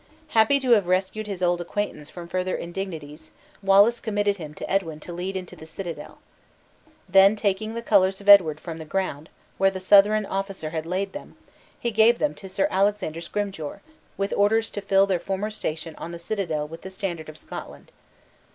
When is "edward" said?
8.27-8.59